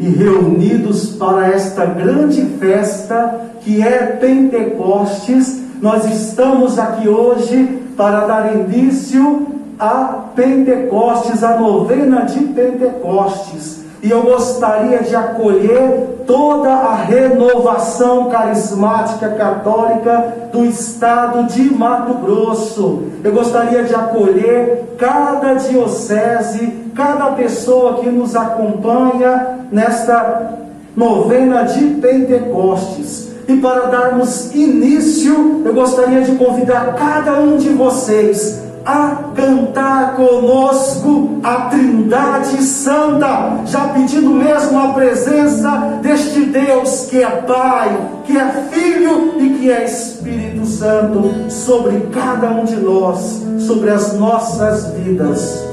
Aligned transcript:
e 0.00 0.08
reunidos 0.08 1.10
para 1.10 1.48
esta 1.48 1.84
grande 1.84 2.42
festa 2.58 3.50
que 3.60 3.82
é 3.82 4.16
Pentecostes, 4.18 5.60
nós 5.82 6.06
estamos 6.06 6.78
aqui 6.78 7.06
hoje 7.06 7.82
para 7.98 8.26
dar 8.26 8.54
início 8.56 9.46
a 9.78 10.24
Pentecostes, 10.34 11.44
a 11.44 11.58
novena 11.58 12.22
de 12.22 12.40
Pentecostes. 12.40 13.80
E 14.02 14.10
eu 14.10 14.22
gostaria 14.22 15.02
de 15.02 15.14
acolher 15.14 16.24
toda 16.26 16.70
a 16.70 16.94
renovação 16.94 18.30
carismática 18.30 19.28
católica 19.28 20.48
do 20.50 20.64
estado 20.64 21.44
de 21.44 21.62
Mato 21.74 22.14
Grosso. 22.14 23.02
Eu 23.22 23.32
gostaria 23.32 23.84
de 23.84 23.94
acolher 23.94 24.94
cada 24.96 25.54
diocese, 25.54 26.89
cada 26.94 27.32
pessoa 27.32 28.00
que 28.00 28.08
nos 28.08 28.36
acompanha 28.36 29.60
nesta 29.70 30.58
novena 30.96 31.62
de 31.62 31.84
Pentecostes. 32.00 33.30
E 33.48 33.56
para 33.56 33.86
darmos 33.86 34.54
início, 34.54 35.62
eu 35.64 35.74
gostaria 35.74 36.22
de 36.22 36.36
convidar 36.36 36.94
cada 36.94 37.40
um 37.40 37.56
de 37.56 37.70
vocês 37.70 38.60
a 38.84 39.30
cantar 39.34 40.16
conosco 40.16 41.40
a 41.42 41.68
Trindade 41.68 42.62
Santa, 42.62 43.60
já 43.66 43.88
pedindo 43.88 44.30
mesmo 44.30 44.78
a 44.78 44.88
presença 44.88 45.98
deste 46.02 46.46
Deus 46.46 47.06
que 47.10 47.22
é 47.22 47.28
Pai, 47.28 47.96
que 48.24 48.36
é 48.36 48.48
Filho 48.70 49.34
e 49.38 49.50
que 49.58 49.70
é 49.70 49.84
Espírito 49.84 50.64
Santo 50.66 51.50
sobre 51.50 52.08
cada 52.12 52.50
um 52.50 52.64
de 52.64 52.76
nós, 52.76 53.42
sobre 53.58 53.90
as 53.90 54.14
nossas 54.14 54.92
vidas. 54.94 55.69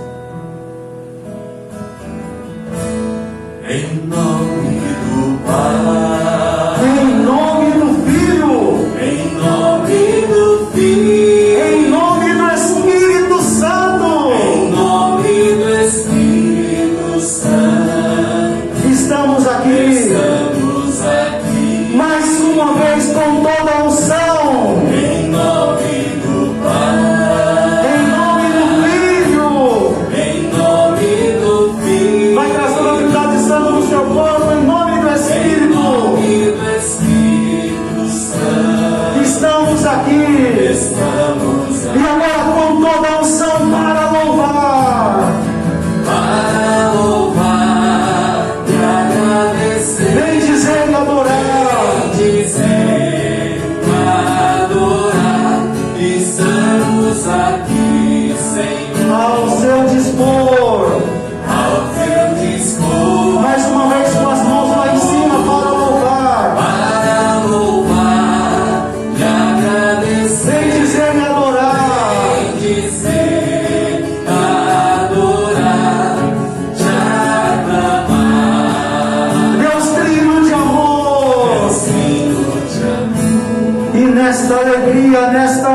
Em 3.69 4.07
nome 4.07 4.79
do 4.79 5.45
Pai. 5.45 6.46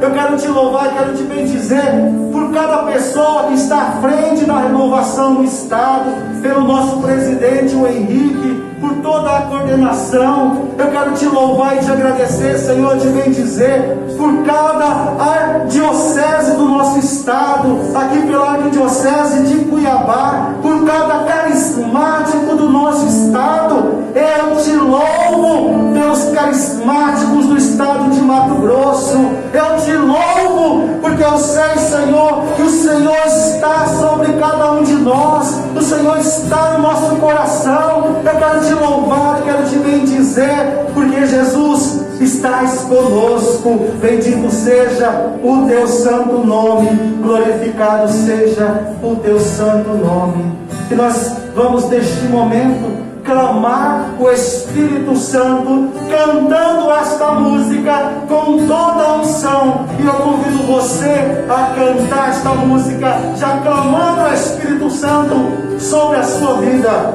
Eu 0.00 0.10
quero 0.12 0.36
te 0.38 0.48
louvar, 0.48 0.86
eu 0.86 0.92
quero 0.92 1.14
te 1.14 1.24
bendizer 1.24 1.92
por 2.32 2.50
cada 2.52 2.84
pessoa 2.84 3.48
que 3.48 3.54
está 3.54 3.76
à 3.76 3.90
frente 4.00 4.46
da 4.46 4.60
renovação 4.60 5.34
do 5.34 5.44
estado, 5.44 6.40
pelo 6.40 6.62
nosso 6.64 7.00
presidente, 7.02 7.74
o 7.74 7.86
Henrique, 7.86 8.64
por 8.80 8.94
toda 9.02 9.36
a 9.36 9.42
coordenação. 9.42 10.70
Eu 10.78 10.90
quero 10.90 11.12
te 11.12 11.26
louvar 11.26 11.76
e 11.76 11.80
te 11.80 11.90
agradecer, 11.90 12.58
Senhor, 12.58 12.96
te 12.96 13.08
bendizer 13.08 13.98
por 14.16 14.42
cada 14.42 15.66
diocese 15.68 16.56
do 16.56 16.64
nosso 16.64 16.98
estado, 16.98 17.78
aqui 17.94 18.22
pela 18.26 18.52
arquidiocese 18.52 19.42
de 19.42 19.64
Cuiabá, 19.66 20.54
por 20.62 20.84
cada 20.86 21.24
carismático 21.24 22.56
do 22.56 22.70
nosso 22.70 23.06
estado. 23.06 23.99
Eu 24.14 24.56
te 24.56 24.72
louvo 24.72 25.92
pelos 25.92 26.24
carismáticos 26.34 27.46
do 27.46 27.56
estado 27.56 28.10
de 28.10 28.20
Mato 28.20 28.56
Grosso. 28.56 29.16
Eu 29.52 29.76
te 29.84 29.92
louvo 29.92 30.98
porque 31.00 31.22
eu 31.22 31.38
sei, 31.38 31.76
Senhor, 31.76 32.42
que 32.56 32.62
o 32.62 32.70
Senhor 32.70 33.26
está 33.26 33.86
sobre 33.86 34.32
cada 34.32 34.72
um 34.72 34.82
de 34.82 34.94
nós. 34.94 35.60
O 35.76 35.80
Senhor 35.80 36.18
está 36.18 36.72
no 36.72 36.82
nosso 36.82 37.16
coração. 37.16 38.16
Eu 38.24 38.38
quero 38.38 38.60
te 38.64 38.74
louvar, 38.74 39.42
quero 39.42 39.64
te 39.68 39.76
bendizer, 39.76 40.86
porque 40.92 41.26
Jesus 41.26 42.00
estás 42.20 42.80
conosco. 42.80 43.86
Bendito 44.00 44.50
seja 44.50 45.36
o 45.42 45.66
teu 45.68 45.86
santo 45.86 46.38
nome, 46.44 46.88
glorificado 47.22 48.08
seja 48.08 48.94
o 49.02 49.14
teu 49.16 49.38
santo 49.38 49.90
nome. 49.90 50.58
E 50.90 50.94
nós 50.94 51.32
vamos 51.54 51.88
neste 51.88 52.24
momento 52.24 53.09
clamar 53.30 54.16
o 54.18 54.28
Espírito 54.28 55.14
Santo, 55.16 55.88
cantando 56.10 56.90
esta 56.90 57.30
música 57.32 58.12
com 58.28 58.66
toda 58.66 59.04
a 59.04 59.18
unção. 59.18 59.86
E 60.00 60.04
eu 60.04 60.14
convido 60.14 60.66
você 60.66 61.44
a 61.48 61.72
cantar 61.76 62.30
esta 62.30 62.50
música, 62.50 63.16
já 63.36 63.58
clamando 63.58 64.22
o 64.22 64.34
Espírito 64.34 64.90
Santo 64.90 65.36
sobre 65.78 66.16
a 66.16 66.24
sua 66.24 66.54
vida. 66.60 67.14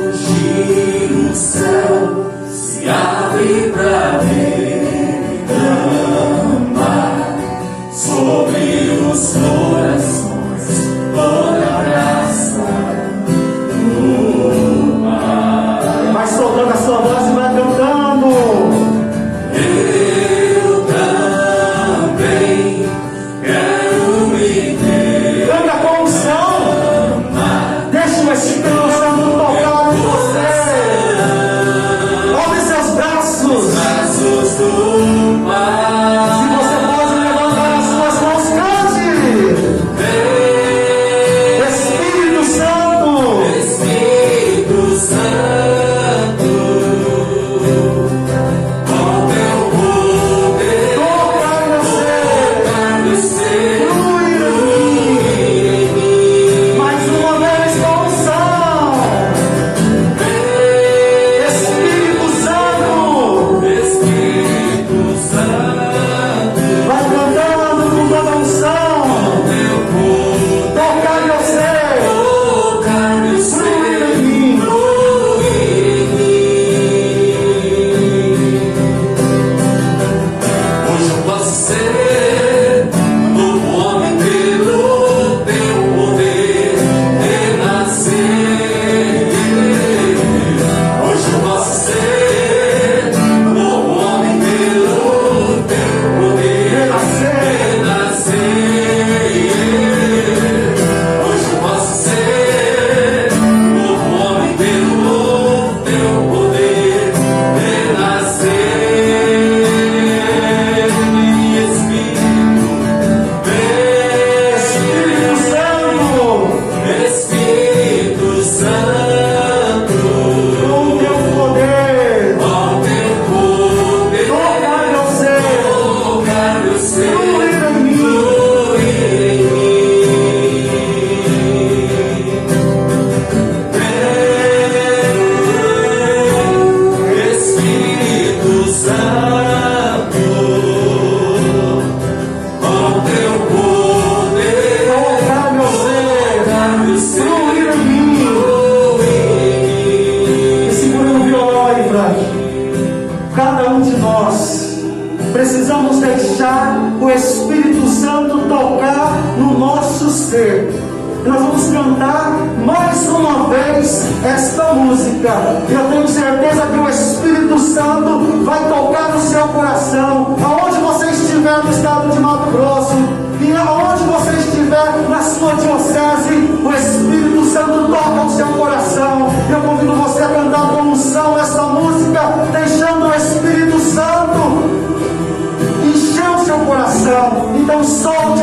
Hoje 0.00 1.28
o 1.30 1.34
céu 1.34 2.32
se 2.48 2.88
abre 2.88 3.70
para 3.70 4.20
derramar 4.24 5.28
sobre 7.92 8.98
os 9.12 9.34
corações 9.34 10.27
toda 11.18 11.66
a 11.66 11.82
graça. 11.82 12.27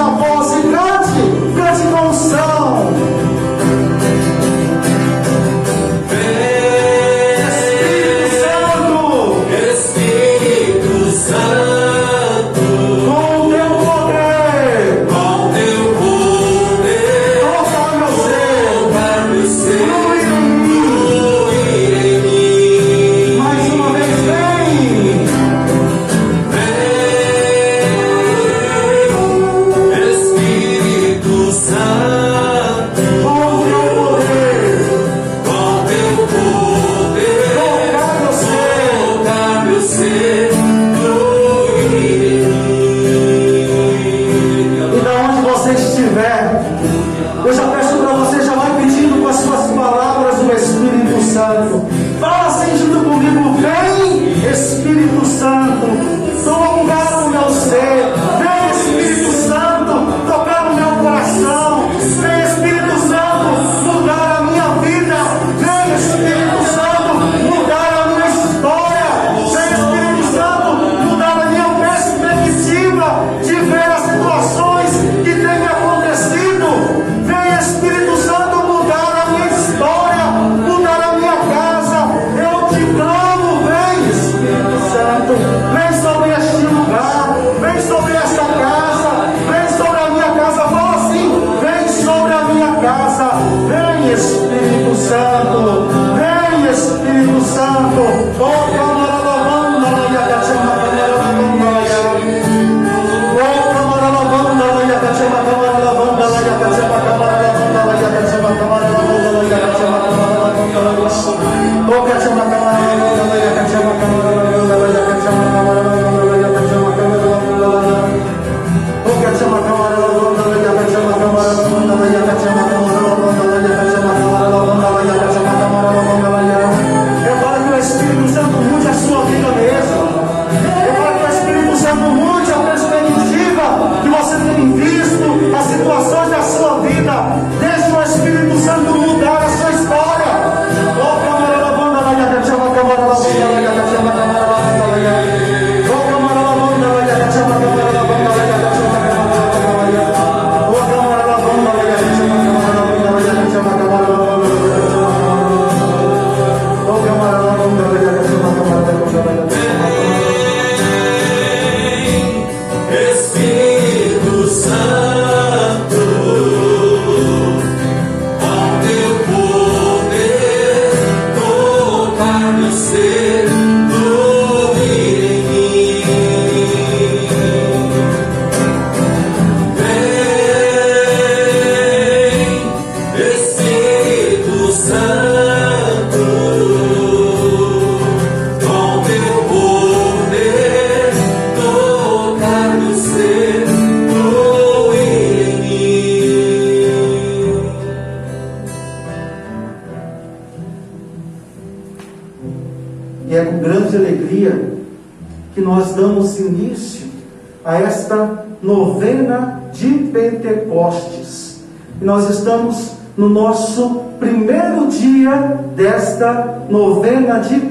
Voz 0.09 0.44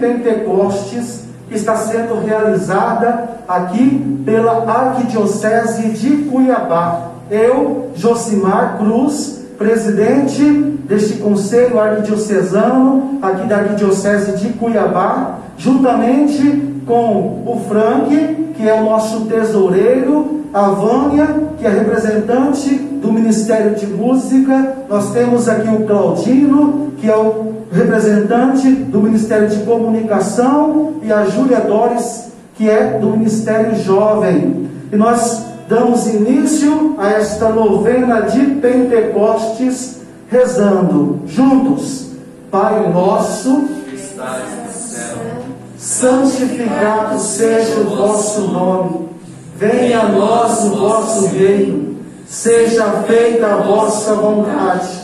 Pentecostes, 0.05 1.25
que 1.49 1.55
está 1.55 1.77
sendo 1.77 2.23
realizada 2.25 3.41
aqui 3.49 4.23
pela 4.25 4.71
Arquidiocese 4.71 5.89
de 5.91 6.29
Cuiabá. 6.31 7.13
Eu, 7.31 7.91
Josimar 7.95 8.77
Cruz, 8.77 9.45
presidente 9.57 10.43
deste 10.87 11.15
Conselho 11.15 11.81
Arquidiocesano, 11.81 13.19
aqui 13.23 13.47
da 13.47 13.57
Arquidiocese 13.57 14.33
de 14.33 14.53
Cuiabá, 14.55 15.39
juntamente 15.57 16.83
com 16.87 17.43
o 17.47 17.65
Frank, 17.67 18.53
que 18.55 18.69
é 18.69 18.75
o 18.75 18.85
nosso 18.85 19.23
tesoureiro, 19.23 20.43
a 20.53 20.69
Vânia, 20.69 21.27
que 21.59 21.67
é 21.67 21.71
representante 21.71 22.75
do 22.75 23.11
Ministério 23.11 23.75
de 23.75 23.87
Música, 23.87 24.77
nós 24.89 25.13
temos 25.13 25.49
aqui 25.49 25.69
o 25.69 25.87
Claudino, 25.87 26.93
que 26.99 27.11
é 27.11 27.17
o 27.17 27.54
representante 27.73 28.71
do 28.71 29.01
Ministério 29.01 29.49
de 29.49 29.65
Comunicação, 29.65 30.95
e 31.03 31.13
a 31.13 31.25
Júlia 31.25 31.61
Dores, 31.61 32.29
que 32.55 32.69
é 32.69 32.99
do 32.99 33.11
Ministério 33.11 33.77
Jovem. 33.83 34.69
E 34.93 34.97
nós 34.97 35.45
damos 35.69 36.07
início 36.07 36.95
a 36.99 37.11
esta 37.11 37.49
novena 37.49 38.23
de 38.23 38.45
Pentecostes, 38.57 40.01
rezando 40.31 41.21
juntos. 41.27 42.11
Pai 42.51 42.89
nosso, 42.93 43.63
que 43.89 43.97
estás 43.97 44.43
no 44.65 44.73
céu 44.73 45.45
santificado 45.85 47.19
seja 47.21 47.81
o 47.81 47.85
vosso 47.85 48.41
nome. 48.43 49.09
Venha 49.57 50.01
a 50.01 50.09
nós 50.09 50.65
o 50.65 50.71
vosso 50.71 51.27
reino. 51.27 51.95
Seja 52.27 52.87
feita 53.07 53.47
a 53.47 53.57
vossa 53.59 54.15
vontade, 54.15 55.04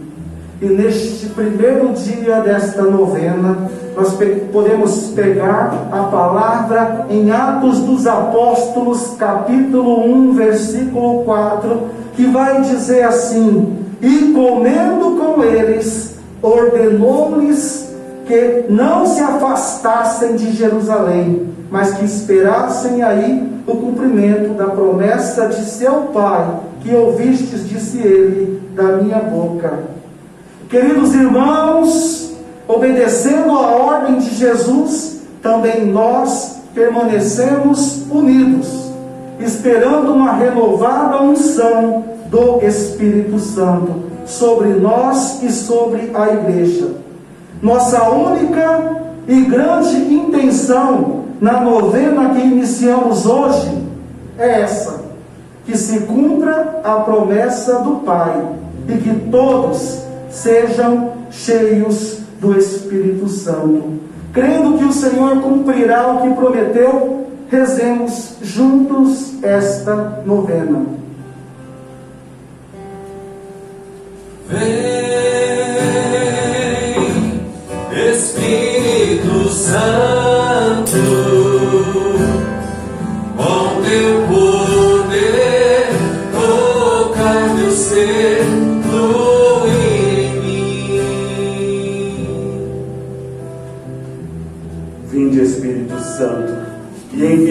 E 0.61 0.65
neste 0.67 1.27
primeiro 1.29 1.91
dia 1.93 2.39
desta 2.41 2.83
novena, 2.83 3.57
nós 3.95 4.15
podemos 4.51 5.07
pegar 5.15 5.87
a 5.91 6.03
palavra 6.03 7.07
em 7.09 7.31
Atos 7.31 7.79
dos 7.79 8.05
Apóstolos, 8.05 9.15
capítulo 9.17 10.05
1, 10.05 10.33
versículo 10.33 11.23
4, 11.23 11.81
que 12.15 12.27
vai 12.27 12.61
dizer 12.61 13.03
assim: 13.03 13.75
E 14.01 14.31
comendo 14.33 15.17
com 15.17 15.43
eles, 15.43 16.15
ordenou-lhes 16.43 17.91
que 18.27 18.65
não 18.69 19.07
se 19.07 19.19
afastassem 19.19 20.35
de 20.35 20.51
Jerusalém 20.51 21.51
mas 21.71 21.93
que 21.93 22.03
esperassem 22.03 23.01
aí 23.01 23.49
o 23.65 23.77
cumprimento 23.77 24.53
da 24.55 24.65
promessa 24.65 25.47
de 25.47 25.63
seu 25.63 26.09
Pai, 26.13 26.59
que 26.81 26.93
ouvistes, 26.93 27.67
disse 27.67 27.99
ele, 27.99 28.61
da 28.75 28.97
minha 28.97 29.19
boca. 29.19 30.00
Queridos 30.71 31.13
irmãos, 31.13 32.31
obedecendo 32.65 33.51
a 33.51 33.71
ordem 33.71 34.19
de 34.19 34.33
Jesus, 34.33 35.19
também 35.41 35.85
nós 35.85 36.61
permanecemos 36.73 38.09
unidos, 38.09 38.89
esperando 39.37 40.13
uma 40.13 40.31
renovada 40.31 41.21
unção 41.23 42.05
do 42.27 42.65
Espírito 42.65 43.37
Santo 43.37 43.95
sobre 44.25 44.69
nós 44.69 45.43
e 45.43 45.51
sobre 45.51 46.09
a 46.13 46.29
igreja. 46.29 46.91
Nossa 47.61 48.09
única 48.09 49.01
e 49.27 49.41
grande 49.41 49.97
intenção 49.97 51.25
na 51.41 51.59
novena 51.59 52.29
que 52.29 52.39
iniciamos 52.39 53.25
hoje 53.25 53.77
é 54.39 54.61
essa: 54.61 55.01
que 55.65 55.77
se 55.77 55.99
cumpra 56.05 56.79
a 56.81 56.95
promessa 57.01 57.79
do 57.79 57.97
Pai 58.05 58.41
e 58.87 58.93
que 58.99 59.13
todos 59.29 60.09
sejam 60.31 61.13
cheios 61.29 62.19
do 62.39 62.57
Espírito 62.57 63.27
Santo. 63.27 63.99
Crendo 64.33 64.77
que 64.77 64.85
o 64.85 64.93
Senhor 64.93 65.41
cumprirá 65.41 66.07
o 66.07 66.21
que 66.21 66.33
prometeu, 66.33 67.27
rezemos 67.49 68.37
juntos 68.41 69.43
esta 69.43 70.23
novena. 70.25 70.85
Vem, 74.47 74.91
Espírito 78.11 79.49
Santo. 79.49 80.20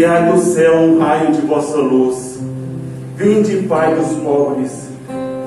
Enviai 0.00 0.32
do 0.32 0.38
céu 0.38 0.76
um 0.76 0.98
raio 0.98 1.30
de 1.32 1.42
vossa 1.42 1.76
luz. 1.76 2.40
Vinde, 3.16 3.66
Pai 3.68 3.94
dos 3.94 4.14
pobres, 4.14 4.88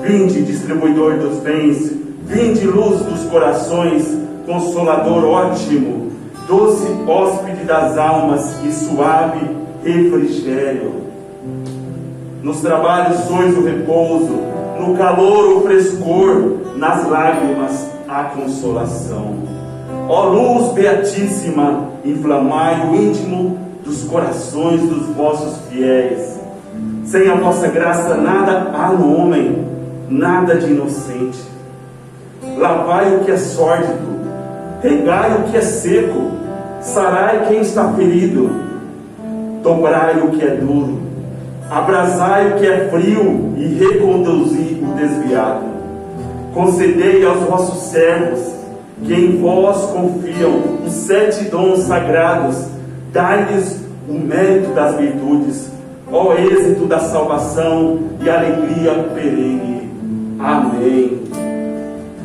vinde, 0.00 0.42
distribuidor 0.42 1.14
dos 1.14 1.38
bens, 1.38 1.90
vinde, 2.24 2.64
luz 2.64 3.00
dos 3.00 3.24
corações, 3.24 4.06
consolador 4.46 5.24
ótimo, 5.24 6.12
doce 6.46 6.86
hóspede 7.04 7.64
das 7.64 7.98
almas 7.98 8.54
e 8.64 8.70
suave 8.70 9.40
refrigério. 9.82 11.02
Nos 12.40 12.60
trabalhos 12.60 13.24
sois 13.24 13.58
o 13.58 13.64
repouso, 13.64 14.38
no 14.78 14.96
calor 14.96 15.56
o 15.56 15.62
frescor, 15.62 16.58
nas 16.76 17.08
lágrimas 17.08 17.88
a 18.08 18.22
consolação. 18.24 19.34
Ó 20.08 20.28
luz 20.28 20.72
beatíssima, 20.74 21.88
inflamai 22.04 22.88
o 22.88 22.94
íntimo 22.94 23.63
dos 23.84 24.04
corações 24.04 24.80
dos 24.80 25.06
vossos 25.14 25.58
fiéis. 25.68 26.40
Sem 27.04 27.28
a 27.28 27.34
vossa 27.34 27.68
graça 27.68 28.16
nada 28.16 28.70
há 28.74 28.88
no 28.88 29.16
homem, 29.16 29.66
nada 30.08 30.56
de 30.56 30.72
inocente. 30.72 31.38
Lavai 32.56 33.16
o 33.16 33.20
que 33.20 33.30
é 33.30 33.36
sórdido, 33.36 34.20
regai 34.82 35.36
o 35.36 35.50
que 35.50 35.56
é 35.58 35.60
seco, 35.60 36.30
sarai 36.80 37.46
quem 37.48 37.60
está 37.60 37.92
ferido, 37.92 38.50
dobrai 39.62 40.18
o 40.20 40.30
que 40.30 40.44
é 40.44 40.56
duro, 40.56 41.00
abrasai 41.70 42.52
o 42.52 42.56
que 42.56 42.66
é 42.66 42.88
frio 42.90 43.54
e 43.56 43.66
reconduzi 43.66 44.82
o 44.82 44.94
desviado. 44.94 45.74
Concedei 46.54 47.24
aos 47.26 47.40
vossos 47.40 47.90
servos, 47.90 48.40
que 49.04 49.12
em 49.12 49.38
vós 49.38 49.84
confiam, 49.86 50.84
os 50.86 50.92
sete 50.92 51.44
dons 51.44 51.80
sagrados 51.80 52.73
Dai-lhes 53.14 53.80
o 54.08 54.14
mérito 54.14 54.74
das 54.74 54.96
virtudes, 54.96 55.70
ó 56.10 56.34
êxito 56.34 56.84
da 56.86 56.98
salvação 56.98 58.00
e 58.20 58.28
alegria 58.28 59.08
perene. 59.14 59.88
Amém. 60.40 61.22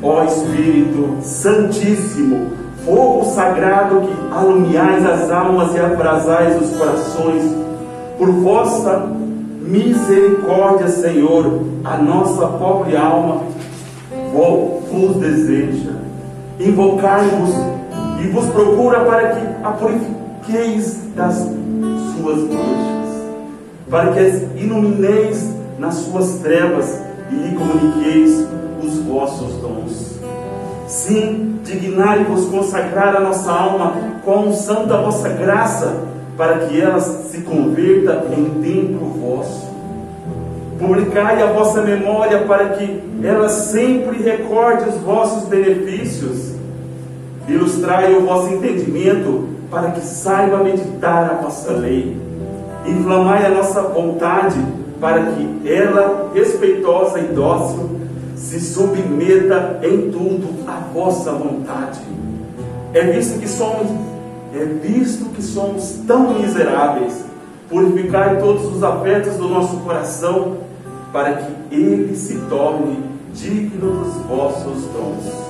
Ó 0.01 0.23
Espírito 0.23 1.17
Santíssimo, 1.21 2.47
fogo 2.83 3.23
sagrado 3.25 4.01
que 4.01 4.35
alumiais 4.35 5.05
as 5.05 5.29
almas 5.29 5.75
e 5.75 5.79
abrasais 5.79 6.59
os 6.59 6.75
corações, 6.75 7.43
por 8.17 8.31
vossa 8.31 9.11
misericórdia, 9.61 10.87
Senhor, 10.87 11.65
a 11.83 11.97
nossa 11.97 12.47
pobre 12.47 12.97
alma 12.97 13.43
vos 14.91 15.17
deseja. 15.17 15.91
Invocai-vos 16.59 17.53
e 18.23 18.27
vos 18.29 18.47
procura 18.47 19.01
para 19.01 19.35
que 19.35 19.47
a 19.63 19.69
purifiqueis 19.69 20.28
saqueis 20.49 20.99
das 21.15 21.35
suas 21.35 22.41
bruxas, 22.41 23.09
para 23.89 24.11
que 24.11 24.19
as 24.19 24.41
ilumineis 24.55 25.49
nas 25.77 25.95
suas 25.95 26.39
trevas 26.39 26.99
e 27.31 27.35
lhe 27.35 27.55
comuniqueis 27.55 28.47
os 28.83 28.99
vossos 28.99 29.53
dons. 29.61 30.19
Sim, 30.87 31.59
dignai-vos 31.63 32.45
consagrar 32.45 33.15
a 33.15 33.19
nossa 33.19 33.51
alma 33.51 33.93
com 34.25 34.31
a 34.31 34.39
unção 34.39 34.87
da 34.87 34.99
vossa 35.01 35.29
graça, 35.29 36.09
para 36.35 36.59
que 36.59 36.81
ela 36.81 36.99
se 36.99 37.41
converta 37.41 38.25
em 38.35 38.45
templo 38.61 39.07
vosso. 39.21 39.69
Publicai 40.79 41.41
a 41.41 41.47
vossa 41.47 41.81
memória 41.81 42.39
para 42.45 42.69
que 42.69 43.03
ela 43.21 43.49
sempre 43.49 44.23
recorde 44.23 44.87
os 44.87 44.95
vossos 44.95 45.49
benefícios. 45.49 46.53
Ilustrai 47.47 48.13
o 48.13 48.21
vosso 48.25 48.53
entendimento 48.53 49.58
para 49.69 49.91
que 49.91 50.01
saiba 50.01 50.63
meditar 50.63 51.31
a 51.31 51.43
vossa 51.43 51.71
lei. 51.71 52.17
Inflamai 52.85 53.45
a 53.45 53.49
nossa 53.49 53.81
vontade 53.81 54.59
para 54.99 55.31
que 55.31 55.69
ela, 55.69 56.31
respeitosa 56.33 57.19
e 57.19 57.27
dócil, 57.27 57.89
se 58.35 58.59
submeta 58.59 59.79
em 59.83 60.11
tudo 60.11 60.67
à 60.67 60.79
vossa 60.93 61.31
vontade. 61.31 61.99
É 62.93 63.03
visto 63.03 63.39
que 63.39 63.47
somos, 63.47 63.91
é 64.53 64.65
visto 64.65 65.25
que 65.29 65.41
somos 65.41 65.99
tão 66.07 66.33
miseráveis, 66.33 67.23
purificai 67.69 68.39
todos 68.39 68.65
os 68.65 68.83
afetos 68.83 69.35
do 69.35 69.47
nosso 69.47 69.77
coração, 69.77 70.57
para 71.13 71.33
que 71.33 71.75
ele 71.75 72.15
se 72.15 72.37
torne 72.49 73.03
digno 73.33 74.03
dos 74.03 74.13
vossos 74.25 74.85
dons. 74.85 75.49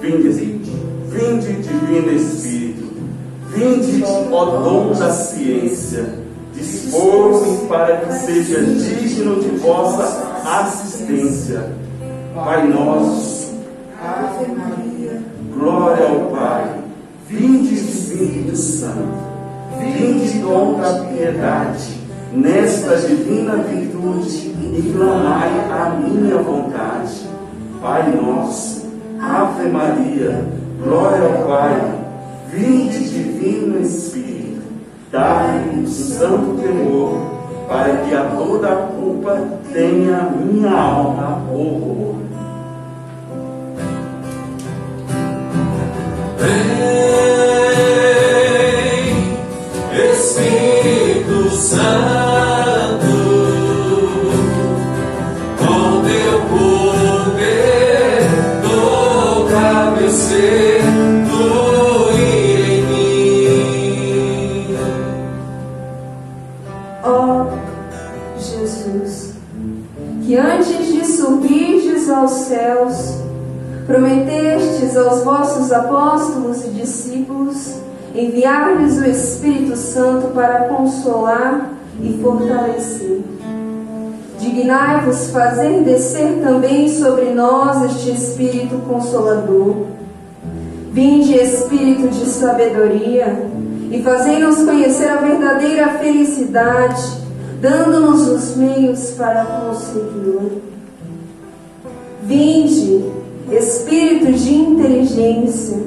Vinde, 0.00 0.77
vinde, 1.08 1.52
divino 1.54 2.12
Espírito, 2.12 2.92
vinde, 3.48 4.04
ó 4.30 4.44
dom 4.44 4.92
da 4.92 5.10
ciência, 5.10 6.04
dispor-me 6.54 7.66
para 7.68 7.96
que 7.98 8.12
seja 8.12 8.60
digno 8.62 9.40
de 9.40 9.48
vossa 9.56 10.42
assistência. 10.44 11.70
Pai 12.34 12.68
nosso, 12.68 13.54
Ave 14.00 14.52
Maria, 14.52 15.22
glória 15.54 16.08
ao 16.08 16.30
Pai, 16.30 16.74
vinde, 17.26 17.74
Espírito 17.74 18.56
Santo, 18.56 19.18
vinde, 19.80 20.38
dom 20.38 20.78
da 20.78 21.04
piedade, 21.04 21.98
nesta 22.32 22.96
divina 22.96 23.56
virtude, 23.56 24.54
e 24.78 24.92
clamai 24.94 25.48
a 25.72 25.90
minha 25.98 26.36
vontade. 26.38 27.26
Pai 27.80 28.14
nosso, 28.14 28.86
Ave 29.18 29.68
Maria, 29.70 30.57
glória 30.82 31.24
ao 31.24 31.46
Pai, 31.46 31.98
vinde 32.50 33.08
divino 33.08 33.80
Espírito, 33.80 34.62
dai-me 35.10 35.84
o 35.84 35.88
santo 35.88 36.60
temor, 36.60 37.66
para 37.68 37.96
que 37.98 38.14
a 38.14 38.24
toda 38.24 38.68
culpa 38.68 39.36
tenha 39.72 40.30
minha 40.30 40.72
alma 40.72 41.42
horror. 41.52 42.16
Aos 74.98 75.22
vossos 75.22 75.72
apóstolos 75.72 76.64
e 76.64 76.68
discípulos 76.68 77.74
enviar-lhes 78.14 78.98
o 78.98 79.04
Espírito 79.04 79.76
Santo 79.76 80.28
para 80.28 80.64
consolar 80.64 81.70
e 82.00 82.18
fortalecer. 82.22 83.22
Dignai-vos 84.38 85.30
fazer 85.30 85.82
descer 85.82 86.40
também 86.42 86.88
sobre 86.88 87.32
nós 87.32 87.84
este 87.84 88.10
Espírito 88.10 88.76
Consolador. 88.88 89.86
Vinde, 90.92 91.34
Espírito 91.34 92.08
de 92.08 92.26
sabedoria, 92.26 93.50
e 93.90 94.02
fazei-nos 94.02 94.62
conhecer 94.62 95.08
a 95.08 95.16
verdadeira 95.16 95.88
felicidade, 95.98 97.02
dando-nos 97.60 98.26
os 98.28 98.56
meios 98.56 99.10
para 99.10 99.44
consegui-la. 99.44 100.42
Vinde, 102.22 103.04
Espírito 103.50 104.32
de 104.32 104.54
inteligência, 104.54 105.78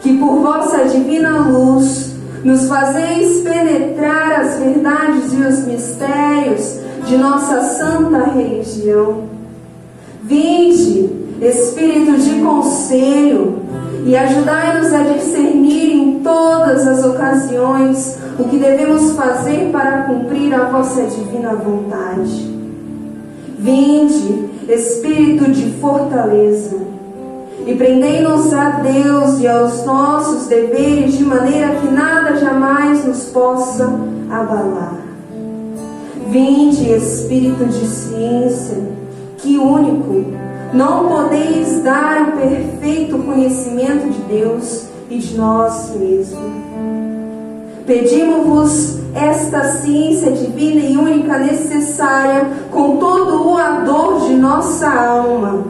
que 0.00 0.16
por 0.16 0.40
vossa 0.40 0.84
divina 0.84 1.48
luz 1.48 2.14
nos 2.42 2.66
fazeis 2.66 3.42
penetrar 3.42 4.40
as 4.40 4.58
verdades 4.58 5.32
e 5.32 5.36
os 5.36 5.66
mistérios 5.66 6.78
de 7.06 7.16
nossa 7.18 7.60
santa 7.60 8.24
religião. 8.30 9.24
Vinde, 10.22 11.10
Espírito 11.42 12.18
de 12.18 12.40
conselho, 12.40 13.62
e 14.06 14.16
ajudai-nos 14.16 14.92
a 14.94 15.02
discernir 15.02 15.92
em 15.92 16.20
todas 16.20 16.86
as 16.86 17.04
ocasiões 17.04 18.18
o 18.38 18.44
que 18.44 18.56
devemos 18.56 19.12
fazer 19.12 19.70
para 19.70 20.02
cumprir 20.04 20.54
a 20.54 20.64
vossa 20.66 21.02
divina 21.02 21.54
vontade. 21.54 22.54
Vinde, 23.58 24.55
Espírito 24.68 25.50
de 25.50 25.70
fortaleza, 25.80 26.76
e 27.66 27.74
prendei-nos 27.74 28.52
a 28.52 28.70
Deus 28.80 29.40
e 29.40 29.48
aos 29.48 29.84
nossos 29.84 30.46
deveres 30.46 31.18
de 31.18 31.24
maneira 31.24 31.76
que 31.76 31.88
nada 31.88 32.36
jamais 32.36 33.04
nos 33.04 33.24
possa 33.26 33.84
abalar. 34.30 34.94
Vinde, 36.28 36.90
Espírito 36.92 37.64
de 37.64 37.86
ciência, 37.86 38.78
que 39.38 39.56
único 39.56 40.26
não 40.72 41.08
podeis 41.08 41.82
dar 41.82 42.28
o 42.28 42.32
perfeito 42.32 43.18
conhecimento 43.18 44.10
de 44.10 44.18
Deus 44.22 44.86
e 45.08 45.18
de 45.18 45.36
nós 45.36 45.92
mesmos. 45.96 46.66
Pedimos-vos 47.86 48.98
esta 49.14 49.62
ciência 49.76 50.32
divina 50.32 50.80
e 50.80 50.96
única 50.96 51.38
necessária 51.38 52.46
com 52.70 52.96
todo 52.96 53.48
o 53.48 53.56
nossa 54.56 54.88
alma. 54.88 55.64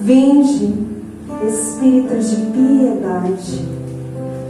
Vinde, 0.00 0.88
Espírito 1.46 2.18
de 2.18 2.36
piedade, 2.46 3.68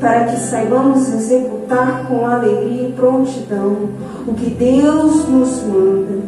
para 0.01 0.25
que 0.25 0.41
saibamos 0.41 1.13
executar 1.13 2.07
com 2.09 2.25
alegria 2.25 2.89
e 2.89 2.93
prontidão 2.93 3.91
o 4.27 4.33
que 4.33 4.49
Deus 4.49 5.29
nos 5.29 5.63
manda 5.65 6.21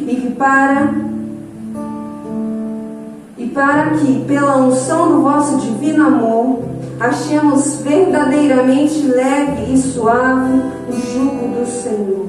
e 0.00 0.16
que 0.16 0.30
para 0.32 0.92
e 3.36 3.46
para 3.46 3.90
que 3.90 4.24
pela 4.26 4.56
unção 4.56 5.08
do 5.12 5.22
vosso 5.22 5.58
divino 5.58 6.04
amor 6.04 6.64
achemos 6.98 7.76
verdadeiramente 7.76 9.02
leve 9.02 9.72
e 9.72 9.78
suave 9.78 10.60
o 10.88 10.92
jugo 10.92 11.60
do 11.60 11.66
Senhor. 11.66 12.26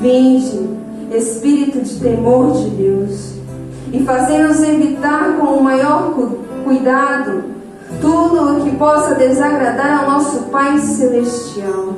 Vinde, 0.00 0.79
Espírito 1.10 1.80
de 1.80 1.94
temor 2.00 2.52
de 2.52 2.70
Deus, 2.70 3.32
e 3.92 4.00
fazei-nos 4.04 4.62
evitar 4.62 5.36
com 5.38 5.46
o 5.54 5.62
maior 5.64 6.12
cu- 6.14 6.38
cuidado 6.64 7.42
tudo 8.00 8.58
o 8.58 8.64
que 8.64 8.76
possa 8.76 9.14
desagradar 9.16 10.04
ao 10.04 10.10
nosso 10.12 10.44
Pai 10.44 10.78
Celestial. 10.78 11.94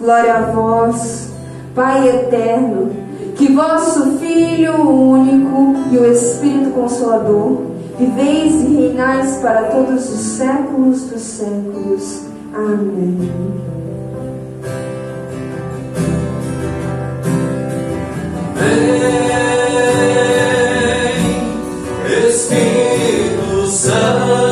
Glória 0.00 0.34
a 0.34 0.40
vós, 0.52 1.30
Pai 1.74 2.08
eterno, 2.08 2.90
que 3.34 3.52
vosso 3.52 4.18
Filho 4.18 4.88
único 4.88 5.74
e 5.90 5.98
o 5.98 6.04
Espírito 6.12 6.70
Consolador 6.70 7.62
viveis 7.98 8.54
e 8.54 8.74
reinais 8.76 9.38
para 9.38 9.62
todos 9.64 10.08
os 10.08 10.20
séculos 10.20 11.02
dos 11.02 11.20
séculos. 11.22 12.22
Amém. 12.54 13.30
Vem, 18.58 18.98
Espírito 22.26 23.66
Santo, 23.68 24.47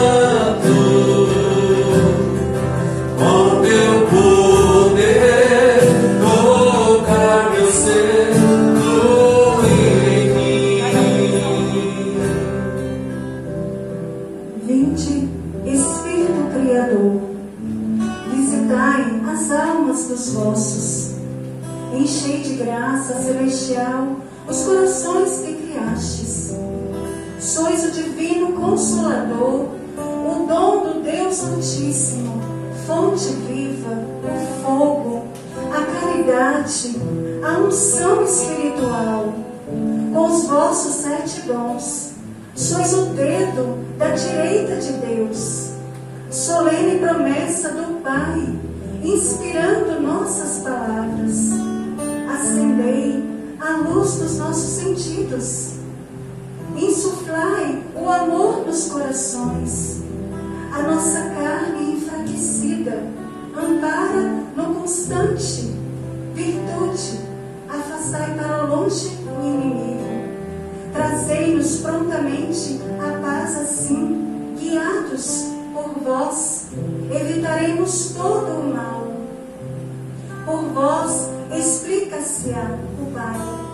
explica-se-á 81.54 82.78
o 83.00 83.10
Pai, 83.12 83.66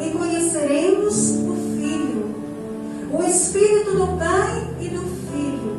e 0.00 0.10
conheceremos 0.10 1.30
o 1.30 1.54
Filho, 1.76 2.34
o 3.12 3.22
Espírito 3.22 3.92
do 3.92 4.18
Pai 4.18 4.68
e 4.80 4.88
do 4.88 5.02
Filho. 5.30 5.78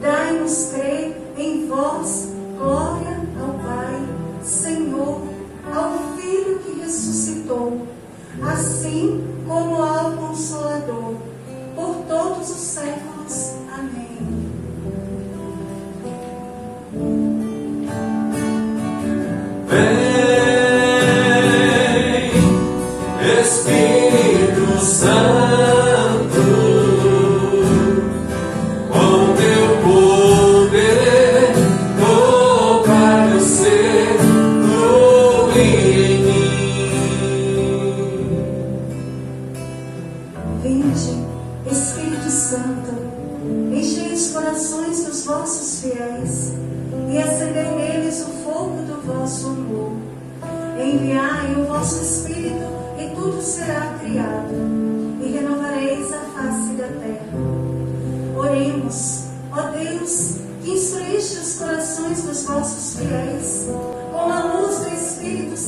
Dai-nos 0.00 0.70
crer 0.72 1.16
em 1.36 1.66
vós, 1.66 2.28
glória 2.58 3.20
ao 3.40 3.54
Pai, 3.58 4.08
Senhor, 4.42 5.22
ao 5.74 6.16
Filho 6.16 6.58
que 6.60 6.80
ressuscitou, 6.80 7.86
assim 8.42 9.22
como 9.46 9.82
ao 9.82 10.12
Consolador, 10.12 11.14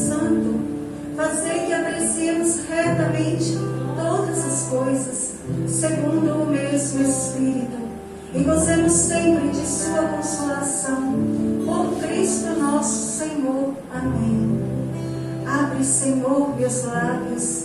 Santo, 0.07 0.61
fazei 1.17 1.67
que 1.67 1.73
apreciemos 1.73 2.61
retamente 2.69 3.59
todas 3.97 4.47
as 4.47 4.63
coisas, 4.69 5.33
segundo 5.67 6.43
o 6.43 6.47
mesmo 6.47 7.03
Espírito, 7.03 7.77
e 8.33 8.45
gozemos 8.45 8.93
sempre 8.93 9.49
de 9.49 9.67
Sua 9.67 10.03
consolação. 10.05 11.13
Por 11.67 11.99
Cristo 12.01 12.51
nosso 12.57 13.19
Senhor. 13.19 13.75
Amém. 13.93 14.61
Abre, 15.45 15.83
Senhor, 15.83 16.57
meus 16.57 16.85
lábios, 16.85 17.65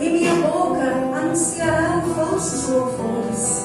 e 0.00 0.10
minha 0.10 0.34
boca 0.46 0.84
anunciará 1.16 2.04
os 2.06 2.14
vossos 2.14 2.68
louvores. 2.68 3.64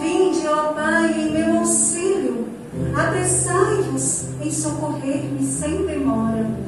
Vinde, 0.00 0.44
ó 0.48 0.72
Pai, 0.72 1.12
em 1.12 1.30
meu 1.30 1.58
auxílio, 1.58 2.48
apressai-vos 2.96 4.24
em 4.42 4.50
socorrer-me 4.50 5.46
sem 5.46 5.86
demora. 5.86 6.67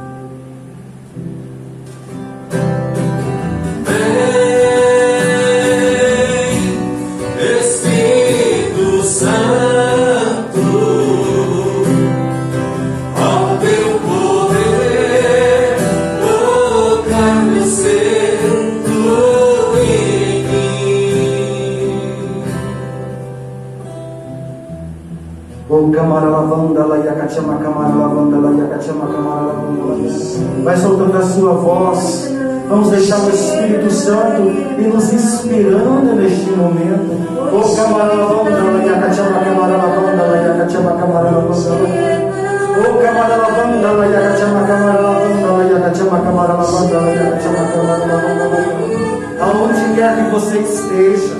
Deixar 33.11 33.25
o 33.25 33.29
Espírito 33.29 33.91
Santo 33.91 34.41
e 34.79 34.87
nos 34.87 35.11
inspirando 35.11 36.15
neste 36.15 36.49
momento. 36.51 37.11
O 37.51 37.75
camara 37.75 38.13
lavanda 38.13 38.51
la 38.51 38.83
yakachama 38.85 39.39
camara 39.43 39.75
lavanda 39.75 40.23
la 40.27 40.37
yakachama 40.37 40.91
camara 40.91 41.31
lavanda 41.31 41.71
la 41.71 42.89
O 42.89 43.01
camara 43.01 43.35
lavanda 43.35 43.91
la 43.91 44.05
yakachama 44.05 44.65
camara 44.65 45.01
lavanda 45.01 45.47
la 45.57 45.63
yakachama 45.63 46.19
camara 46.21 46.53
lavanda 46.53 47.01
la 47.01 47.11
yakachama 47.11 47.67
camara 47.73 48.05
lavanda 48.05 48.45
la 48.47 49.45
Aonde 49.45 49.95
quer 49.95 50.15
que 50.15 50.31
você 50.31 50.59
esteja, 50.59 51.35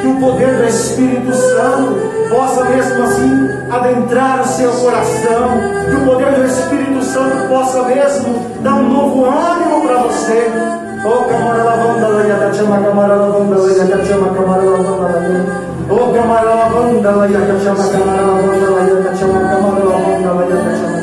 que 0.00 0.06
o 0.08 0.16
poder 0.18 0.56
do 0.56 0.64
Espírito 0.64 1.32
Santo 1.32 2.00
possa 2.30 2.64
mesmo 2.64 3.04
assim 3.04 3.48
adentrar 3.70 4.40
o 4.40 4.44
seu 4.44 4.72
coração, 4.72 5.60
que 5.88 5.94
o 5.94 6.04
poder 6.04 6.32
do 6.32 6.44
Espírito 6.46 7.04
Santo 7.04 7.48
possa 7.48 7.84
mesmo 7.84 8.44
dar 8.60 8.74
um 8.74 8.88
novo 8.88 9.24
ânimo 9.26 9.86
para 9.86 9.98
você. 9.98 10.81
Oh, 11.04 11.26
camara 11.28 11.64
lavanda 11.64 12.08
la 12.08 12.22
yakachama 12.22 12.78
camara 12.80 13.16
lavanda 13.16 13.56
la 13.58 13.72
yakachama 13.72 14.28
camara 14.34 14.62
lavanda 14.62 15.08
la 15.08 15.62
Oh, 15.90 16.12
camara 16.14 16.54
lavanda 16.54 17.10
la 17.16 17.26
yakachama 17.26 17.84
camara 17.90 18.22
lavanda 18.22 18.70
la 18.70 18.82
yakachama 18.86 19.40
camara 19.50 19.82
lavanda 19.82 20.32
la 20.32 20.44
yakachama 20.46 20.70
camara 20.70 20.84
lavanda 20.86 20.94
la 20.94 21.02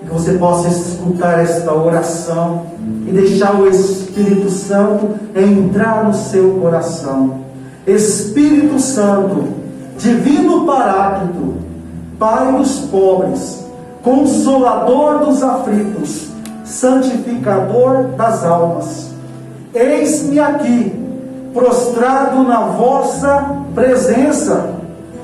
que 0.00 0.12
você 0.12 0.32
possa 0.38 0.68
escutar 0.68 1.38
esta 1.40 1.72
oração 1.72 2.66
e 3.06 3.12
deixar 3.12 3.54
o 3.60 3.68
Espírito 3.68 4.50
Santo 4.50 5.10
entrar 5.36 6.04
no 6.04 6.14
seu 6.14 6.58
coração. 6.60 7.44
Espírito 7.86 8.80
Santo, 8.80 9.44
Divino 9.98 10.66
Paráclito, 10.66 11.54
Pai 12.18 12.52
dos 12.52 12.78
pobres, 12.90 13.63
Consolador 14.04 15.24
dos 15.24 15.42
aflitos, 15.42 16.28
Santificador 16.62 18.08
das 18.18 18.44
almas, 18.44 19.10
eis-me 19.72 20.38
aqui, 20.38 20.92
prostrado 21.54 22.42
na 22.42 22.60
vossa 22.60 23.62
presença, 23.74 24.74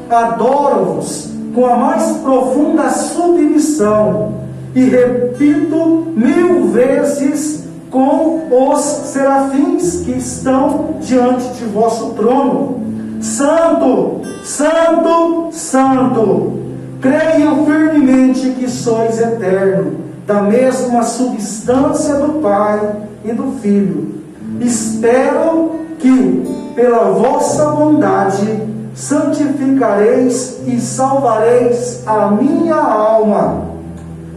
adoro-vos 0.09 1.29
com 1.55 1.67
a 1.67 1.77
mais 1.77 2.05
profunda 2.23 2.89
submissão 2.89 4.33
e 4.75 4.85
repito 4.85 6.07
mil 6.17 6.69
vezes 6.69 7.65
com 7.91 8.49
os 8.51 8.81
serafins 8.81 10.05
que 10.07 10.13
estão 10.13 10.95
diante 11.03 11.47
de 11.59 11.65
vosso 11.67 12.15
trono: 12.15 12.81
Santo, 13.21 14.23
Santo, 14.43 15.49
Santo. 15.53 16.70
Creio 17.01 17.65
firmemente 17.65 18.51
que 18.51 18.69
sois 18.69 19.19
eterno, 19.19 20.01
da 20.27 20.43
mesma 20.43 21.03
substância 21.03 22.17
do 22.17 22.41
Pai 22.41 22.79
e 23.25 23.33
do 23.33 23.53
Filho. 23.63 24.21
Espero 24.61 25.81
que, 25.99 26.45
pela 26.75 27.11
vossa 27.11 27.71
bondade, 27.71 28.63
santificareis 28.95 30.61
e 30.67 30.79
salvareis 30.79 32.03
a 32.07 32.31
minha 32.31 32.77
alma. 32.77 33.65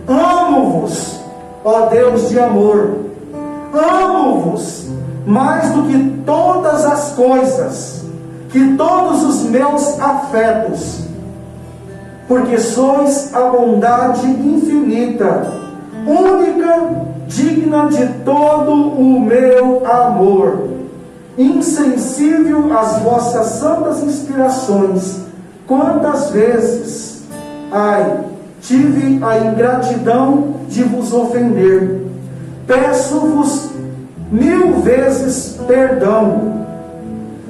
Amo-vos, 0.08 1.20
ó 1.66 1.88
Deus 1.88 2.30
de 2.30 2.40
amor, 2.40 2.98
amo-vos 3.74 4.88
mais 5.26 5.70
do 5.72 5.84
que 5.84 6.22
todas 6.26 6.86
as 6.86 7.12
coisas, 7.14 8.06
que 8.50 8.76
todos 8.76 9.24
os 9.24 9.44
meus 9.50 10.00
afetos, 10.00 11.04
porque 12.28 12.58
sois 12.58 13.34
a 13.34 13.42
bondade 13.50 14.26
infinita, 14.28 15.52
única, 16.06 17.04
digna 17.28 17.88
de 17.88 18.08
todo 18.24 18.72
o 18.74 19.20
meu 19.20 19.86
amor, 19.86 20.70
insensível 21.38 22.78
às 22.78 23.00
vossas 23.00 23.48
santas 23.48 24.04
inspirações. 24.04 25.22
Quantas 25.68 26.30
vezes, 26.32 27.24
ai, 27.72 28.22
tive 28.62 29.24
a 29.24 29.38
ingratidão 29.40 30.56
de 30.70 30.84
vos 30.84 31.12
ofender. 31.14 32.02
Peço-vos 32.68 33.72
mil 34.32 34.80
vezes 34.82 35.60
perdão, 35.68 36.64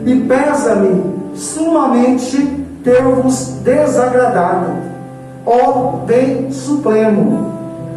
e 0.05 0.15
pesa-me 0.21 1.13
sumamente 1.35 2.62
ter-vos 2.83 3.59
desagradado. 3.63 4.71
Ó 5.45 5.97
Bem 6.05 6.51
Supremo, 6.51 7.51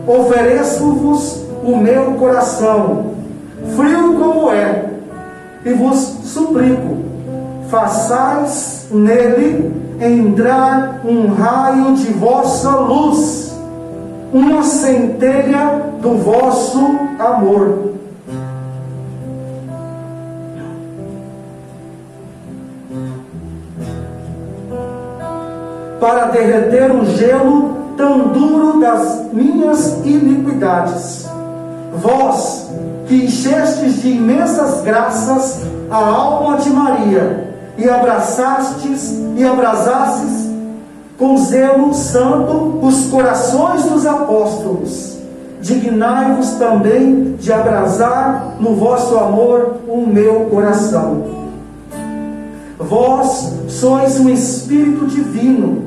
ofereço-vos 0.06 1.44
o 1.62 1.76
meu 1.76 2.12
coração, 2.14 3.12
frio 3.76 4.14
como 4.14 4.50
é, 4.50 4.84
e 5.64 5.72
vos 5.72 5.98
suplico, 6.24 6.98
façais 7.68 8.86
nele 8.90 9.72
entrar 10.00 11.00
um 11.04 11.34
raio 11.34 11.94
de 11.94 12.12
vossa 12.12 12.70
luz, 12.70 13.56
uma 14.32 14.62
centelha 14.62 15.82
do 16.00 16.16
vosso 16.18 16.78
amor. 17.18 17.94
Para 26.00 26.26
derreter 26.26 26.90
o 26.90 27.04
gelo 27.06 27.76
tão 27.96 28.28
duro 28.28 28.80
das 28.80 29.32
minhas 29.32 29.98
iniquidades. 30.04 31.26
Vós, 31.94 32.70
que 33.06 33.24
enchestes 33.24 34.02
de 34.02 34.10
imensas 34.10 34.82
graças 34.82 35.62
a 35.90 35.96
alma 35.96 36.58
de 36.58 36.70
Maria, 36.70 37.46
e 37.78 37.88
abraçastes 37.88 39.14
e 39.36 39.44
abrasastes 39.44 40.46
com 41.18 41.36
zelo 41.38 41.94
santo 41.94 42.78
os 42.82 43.06
corações 43.06 43.84
dos 43.84 44.06
apóstolos. 44.06 45.16
Dignai-vos 45.60 46.50
também 46.52 47.36
de 47.38 47.52
abrasar 47.52 48.56
no 48.60 48.74
vosso 48.76 49.16
amor 49.16 49.80
o 49.88 50.06
meu 50.06 50.46
coração. 50.50 51.24
Vós 52.78 53.52
sois 53.68 54.20
um 54.20 54.28
Espírito 54.28 55.06
divino. 55.06 55.85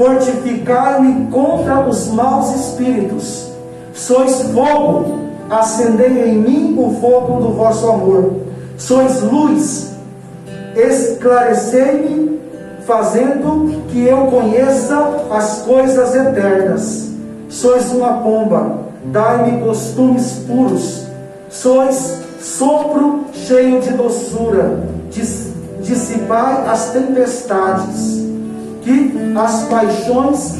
Fortificai-me 0.00 1.26
contra 1.30 1.86
os 1.86 2.08
maus 2.08 2.54
espíritos. 2.54 3.50
Sois 3.92 4.44
fogo, 4.44 5.18
acendei 5.50 6.30
em 6.30 6.38
mim 6.38 6.74
o 6.78 6.98
fogo 6.98 7.38
do 7.38 7.52
vosso 7.52 7.86
amor. 7.86 8.32
Sois 8.78 9.20
luz, 9.20 9.92
esclarecei-me, 10.74 12.40
fazendo 12.86 13.82
que 13.90 14.02
eu 14.06 14.28
conheça 14.28 15.26
as 15.30 15.58
coisas 15.66 16.14
eternas. 16.14 17.10
Sois 17.50 17.92
uma 17.92 18.22
pomba, 18.22 18.78
dai-me 19.04 19.60
costumes 19.60 20.44
puros. 20.46 21.04
Sois 21.50 22.22
sopro 22.40 23.26
cheio 23.34 23.82
de 23.82 23.90
doçura, 23.90 24.80
dis, 25.10 25.52
dissipai 25.82 26.66
as 26.66 26.88
tempestades, 26.88 28.29
que 28.90 29.34
as 29.36 29.64
paixões 29.64 30.58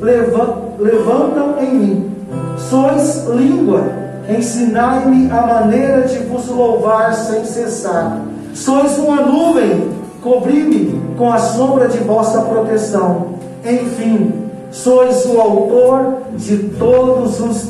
levantam 0.00 1.56
em 1.60 1.74
mim. 1.74 2.10
Sois 2.58 3.26
língua, 3.28 3.84
ensinai-me 4.28 5.30
a 5.30 5.46
maneira 5.46 6.02
de 6.02 6.18
vos 6.20 6.48
louvar 6.48 7.14
sem 7.14 7.44
cessar. 7.44 8.20
Sois 8.54 8.98
uma 8.98 9.22
nuvem, 9.22 9.90
cobri-me 10.22 11.00
com 11.16 11.32
a 11.32 11.38
sombra 11.38 11.88
de 11.88 11.98
vossa 11.98 12.42
proteção. 12.42 13.34
Enfim, 13.64 14.32
sois 14.70 15.24
o 15.26 15.40
autor 15.40 16.18
de 16.36 16.58
todos 16.78 17.40
os, 17.40 17.68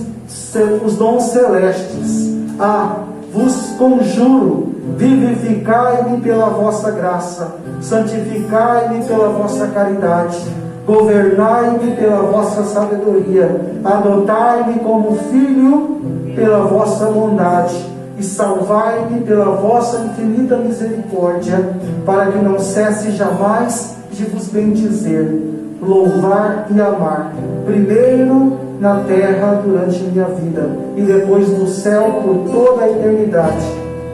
os 0.84 0.96
dons 0.96 1.24
celestes. 1.24 2.30
Ah, 2.58 3.04
vos 3.32 3.74
conjuro, 3.78 4.74
vivificai-me 4.96 6.20
pela 6.20 6.46
vossa 6.46 6.90
graça, 6.90 7.54
santificai-me 7.80 9.04
pela 9.04 9.28
vossa 9.28 9.68
caridade, 9.68 10.38
governai-me 10.86 11.92
pela 11.96 12.22
vossa 12.22 12.64
sabedoria, 12.64 13.60
adotai-me 13.84 14.80
como 14.80 15.16
filho 15.30 16.00
pela 16.34 16.60
vossa 16.60 17.06
bondade 17.06 17.88
e 18.18 18.22
salvai-me 18.22 19.20
pela 19.20 19.56
vossa 19.56 19.98
infinita 20.04 20.56
misericórdia, 20.56 21.76
para 22.04 22.32
que 22.32 22.38
não 22.38 22.58
cesse 22.58 23.12
jamais 23.12 23.96
de 24.12 24.24
vos 24.24 24.48
bendizer, 24.48 25.40
louvar 25.80 26.66
e 26.70 26.80
amar, 26.80 27.32
primeiro 27.64 28.69
na 28.80 29.00
terra 29.00 29.60
durante 29.62 30.02
minha 30.04 30.24
vida 30.24 30.70
e 30.96 31.02
depois 31.02 31.46
no 31.50 31.68
céu 31.68 32.22
por 32.24 32.50
toda 32.50 32.84
a 32.84 32.90
eternidade. 32.90 33.66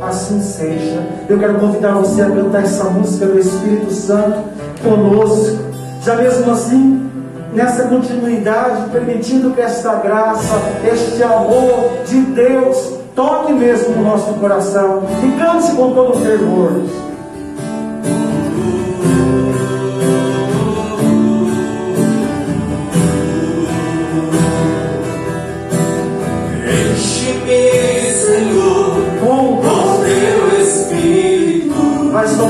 Assim 0.03 0.41
seja. 0.41 1.01
Eu 1.29 1.39
quero 1.39 1.55
convidar 1.55 1.93
você 1.93 2.21
a 2.21 2.31
cantar 2.31 2.65
essa 2.65 2.85
música 2.85 3.27
do 3.27 3.39
Espírito 3.39 3.93
Santo 3.93 4.39
conosco. 4.83 5.57
Já 6.03 6.17
mesmo 6.17 6.51
assim, 6.51 7.11
nessa 7.55 7.85
continuidade, 7.85 8.91
permitindo 8.91 9.53
que 9.53 9.61
esta 9.61 9.95
graça, 9.97 10.61
este 10.85 11.23
amor 11.23 11.89
de 12.07 12.21
Deus 12.21 12.95
toque 13.15 13.53
mesmo 13.53 13.97
no 13.97 14.03
nosso 14.03 14.35
coração 14.35 15.05
e 15.25 15.41
cante 15.41 15.73
com 15.73 15.95
todo 15.95 16.19
fervor. 16.19 16.73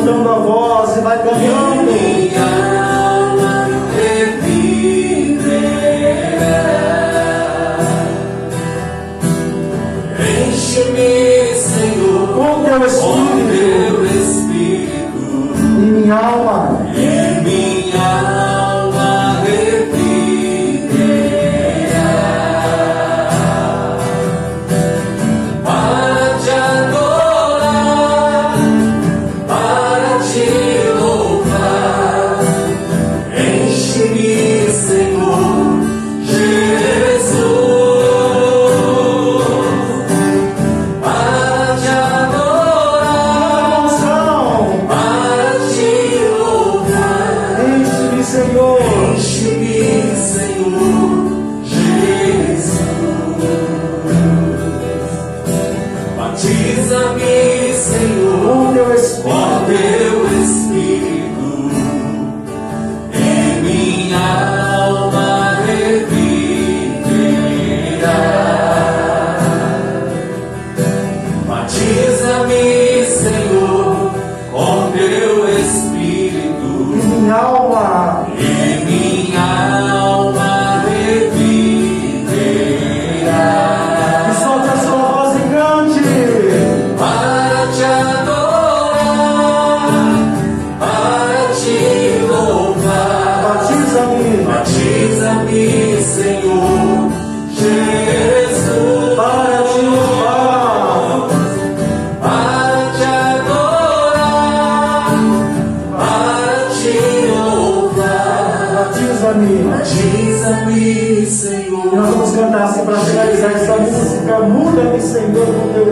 A 0.08 0.38
voz 0.38 0.96
e 0.96 1.00
vai 1.00 1.18
cantando. 1.18 1.75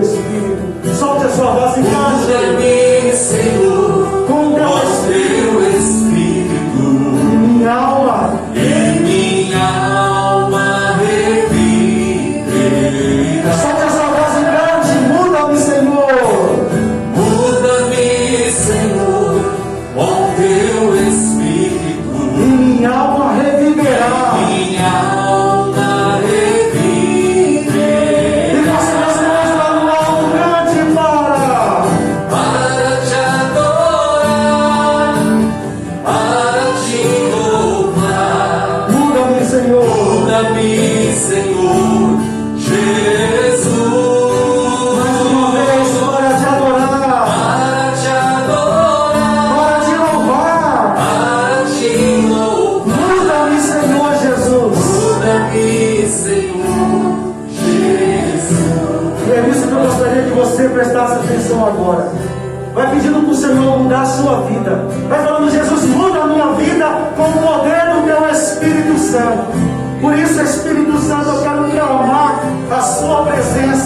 Espírito. 0.05 0.95
Solte 0.95 1.25
a 1.25 1.31
sua 1.31 1.51
voz 1.53 1.77
e 1.77 1.83
cante. 1.83 2.54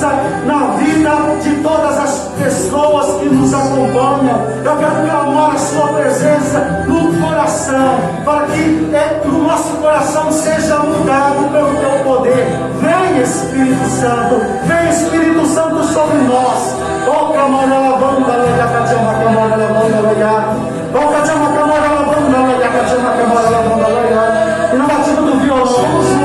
Na 0.07 0.77
vida 0.77 1.11
de 1.43 1.57
todas 1.57 1.99
as 1.99 2.31
pessoas 2.41 3.21
que 3.21 3.29
nos 3.29 3.53
acompanham. 3.53 4.47
Eu 4.65 4.77
quero 4.77 5.03
clamar 5.05 5.55
a 5.55 5.59
sua 5.59 5.89
presença 5.89 6.85
no 6.87 7.21
coração, 7.21 7.99
para 8.25 8.47
que 8.47 8.91
é, 8.95 9.21
o 9.25 9.29
nosso 9.29 9.77
coração 9.79 10.31
seja 10.31 10.79
mudado 10.79 11.51
pelo 11.51 11.75
teu 11.77 12.05
poder. 12.05 12.47
Vem, 12.81 13.23
Espírito 13.23 13.89
Santo, 13.89 14.41
vem, 14.67 14.89
Espírito 14.89 15.45
Santo, 15.47 15.83
sobre 15.85 16.19
nós. 16.19 16.77
Oh, 17.09 17.33
camarada, 17.33 17.75
lá, 17.75 17.97
lá, 17.97 18.69
cachama, 18.69 19.15
camarada, 19.15 19.67
vamos 19.67 19.91
lá, 19.91 20.27
lá. 20.27 20.57
Oh, 20.95 21.09
cachama, 21.13 21.49
camarada, 21.49 21.89
lá, 21.89 22.57
lá, 22.57 22.69
cachama, 22.69 23.11
camarada, 23.17 23.69
vamos 23.69 23.83
lá, 23.83 23.89
lá. 23.89 24.71
E 24.73 24.77
no 24.77 24.87
batido 24.87 25.23
do 25.23 25.41
violão, 25.41 25.67
vamos 25.67 26.18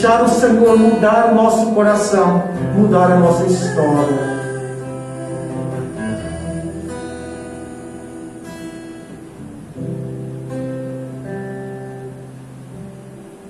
deixar 0.00 0.24
o 0.24 0.28
Senhor 0.28 0.78
mudar 0.78 1.30
o 1.30 1.34
nosso 1.34 1.72
coração, 1.72 2.42
mudar 2.74 3.12
a 3.12 3.16
nossa 3.16 3.44
história. 3.44 4.40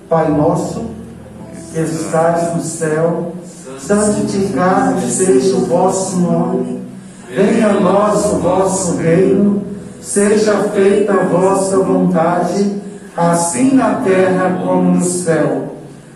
Pai 0.09 0.29
nosso, 0.29 0.87
que 1.71 1.79
estás 1.79 2.53
no 2.53 2.61
céu, 2.61 3.31
santificado 3.79 4.99
seja 5.07 5.55
o 5.55 5.65
vosso 5.67 6.17
nome. 6.17 6.81
Venha 7.33 7.69
a 7.69 7.79
nós 7.79 8.25
o 8.25 8.39
vosso 8.39 8.97
reino, 8.97 9.63
seja 10.01 10.65
feita 10.73 11.13
a 11.13 11.23
vossa 11.23 11.77
vontade, 11.77 12.81
assim 13.15 13.73
na 13.73 14.01
terra 14.01 14.59
como 14.61 14.97
no 14.97 15.05
céu. 15.05 15.70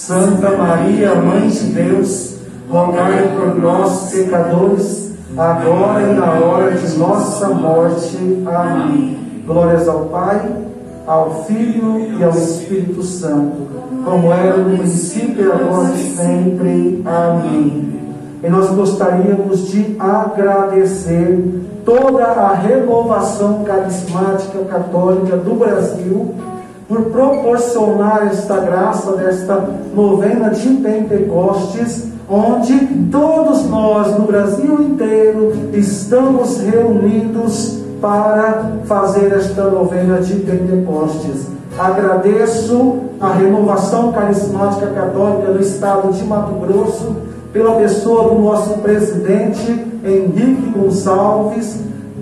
Santa 0.00 0.56
Maria, 0.56 1.14
Mãe 1.14 1.48
de 1.48 1.64
Deus, 1.74 2.36
rogai 2.70 3.34
por 3.36 3.54
nós, 3.60 4.10
pecadores, 4.10 5.12
agora 5.36 6.02
e 6.02 6.14
na 6.14 6.32
hora 6.40 6.70
de 6.72 6.96
nossa 6.96 7.50
morte. 7.50 8.16
Amém. 8.46 9.18
Glórias 9.46 9.86
ao 9.86 10.06
Pai, 10.06 10.40
ao 11.06 11.44
Filho 11.44 12.18
e 12.18 12.24
ao 12.24 12.30
Espírito 12.30 13.02
Santo, 13.02 13.68
como 14.02 14.32
era 14.32 14.56
no 14.56 14.78
princípio 14.78 15.46
e 15.46 15.52
agora 15.52 15.92
e 15.94 16.16
sempre. 16.16 17.02
Amém. 17.04 18.00
E 18.42 18.48
nós 18.48 18.70
gostaríamos 18.70 19.68
de 19.68 19.96
agradecer 19.98 21.62
toda 21.84 22.24
a 22.24 22.54
renovação 22.54 23.64
carismática 23.64 24.60
católica 24.60 25.36
do 25.36 25.56
Brasil 25.56 26.34
por 26.90 27.02
proporcionar 27.02 28.26
esta 28.32 28.56
graça 28.56 29.12
desta 29.12 29.64
novena 29.94 30.50
de 30.50 30.68
Pentecostes, 30.70 32.08
onde 32.28 32.76
todos 33.12 33.64
nós 33.70 34.18
no 34.18 34.26
Brasil 34.26 34.82
inteiro 34.82 35.52
estamos 35.72 36.58
reunidos 36.58 37.78
para 38.00 38.72
fazer 38.86 39.32
esta 39.32 39.70
novena 39.70 40.20
de 40.20 40.34
Pentecostes. 40.40 41.46
Agradeço 41.78 42.98
a 43.20 43.34
renovação 43.34 44.10
carismática 44.10 44.88
católica 44.88 45.52
do 45.52 45.60
estado 45.60 46.12
de 46.12 46.24
Mato 46.24 46.54
Grosso, 46.54 47.14
pela 47.52 47.76
pessoa 47.76 48.34
do 48.34 48.40
nosso 48.40 48.78
presidente 48.78 49.86
Henrique 50.04 50.72
Gonçalves, 50.76 51.78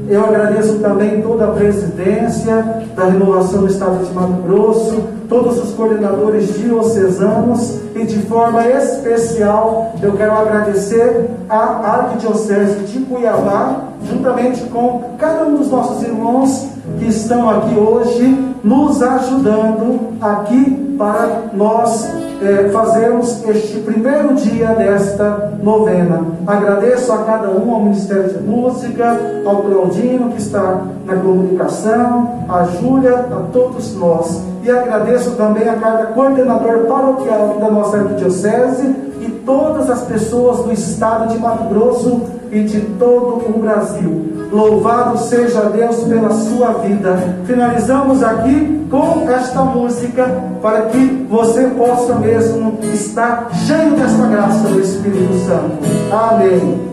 eu 0.08 0.24
agradeço 0.24 0.78
também 0.78 1.20
toda 1.20 1.44
a 1.44 1.52
presidência 1.52 2.82
da 2.96 3.04
renovação 3.04 3.60
do 3.60 3.66
Estado 3.66 4.04
de 4.04 4.12
Mato 4.14 4.42
Grosso, 4.42 5.04
todos 5.28 5.62
os 5.62 5.74
coordenadores 5.74 6.58
diocesanos 6.58 7.78
e 7.94 8.04
de 8.04 8.18
forma 8.22 8.66
especial 8.66 9.92
eu 10.02 10.12
quero 10.12 10.32
agradecer 10.32 11.28
a 11.48 11.56
Arquidiocese 11.56 12.80
de 12.86 13.00
Cuiabá, 13.00 13.84
juntamente 14.08 14.62
com 14.64 15.14
cada 15.18 15.44
um 15.44 15.56
dos 15.56 15.70
nossos 15.70 16.02
irmãos 16.02 16.68
que 16.98 17.06
estão 17.06 17.50
aqui 17.50 17.78
hoje 17.78 18.54
nos 18.64 19.02
ajudando 19.02 20.16
aqui 20.20 20.87
para 20.98 21.44
nós 21.54 22.06
é, 22.42 22.68
fazermos 22.70 23.42
este 23.48 23.78
primeiro 23.78 24.34
dia 24.34 24.68
desta 24.68 25.52
novena. 25.62 26.26
Agradeço 26.46 27.12
a 27.12 27.18
cada 27.18 27.50
um, 27.50 27.72
ao 27.72 27.82
Ministério 27.84 28.28
de 28.28 28.42
Música, 28.42 29.16
ao 29.46 29.62
Claudino 29.62 30.32
que 30.32 30.40
está 30.40 30.82
na 31.06 31.16
comunicação, 31.16 32.44
a 32.48 32.64
Júlia, 32.64 33.14
a 33.14 33.42
todos 33.52 33.94
nós. 33.96 34.42
E 34.62 34.70
agradeço 34.70 35.30
também 35.32 35.68
a 35.68 35.76
cada 35.76 36.06
coordenador 36.06 36.86
paroquial 36.86 37.56
da 37.60 37.70
nossa 37.70 37.98
arquidiocese 37.98 38.94
e 39.20 39.30
todas 39.46 39.88
as 39.88 40.02
pessoas 40.02 40.64
do 40.64 40.72
estado 40.72 41.28
de 41.28 41.38
Mato 41.38 41.64
Grosso 41.72 42.37
e 42.50 42.62
de 42.62 42.80
todo 42.98 43.44
o 43.48 43.58
Brasil. 43.58 44.48
Louvado 44.50 45.18
seja 45.18 45.62
Deus 45.62 45.96
pela 46.04 46.30
sua 46.30 46.72
vida. 46.74 47.16
Finalizamos 47.44 48.22
aqui 48.22 48.86
com 48.90 49.28
esta 49.30 49.62
música 49.62 50.24
para 50.62 50.82
que 50.86 51.26
você 51.28 51.64
possa 51.64 52.14
mesmo 52.14 52.78
estar 52.92 53.48
cheio 53.66 53.94
desta 53.94 54.26
graça 54.26 54.68
do 54.68 54.80
Espírito 54.80 55.34
Santo. 55.46 55.78
Amém. 56.10 56.87